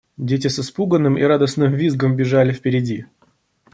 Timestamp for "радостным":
1.21-1.75